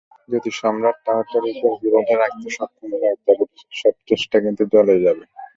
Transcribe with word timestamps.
যদি 0.29 0.49
সম্রাট 0.59 0.97
টাওয়ারটার 1.05 1.43
উপর 1.51 1.71
হীরাটা 1.79 2.15
রাখতে 2.17 2.47
সক্ষম 2.57 2.91
হয়, 2.93 3.17
সব 3.73 3.95
চেষ্টা 4.09 4.37
কিন্তু 4.45 4.63
জলে 4.73 4.95
যাবে। 5.05 5.23